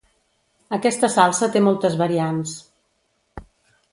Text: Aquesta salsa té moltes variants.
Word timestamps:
Aquesta 0.77 1.09
salsa 1.15 1.51
té 1.57 1.61
moltes 1.67 1.99
variants. 2.01 2.57